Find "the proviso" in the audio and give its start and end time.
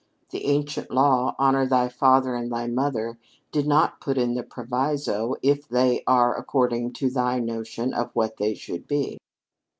4.33-5.35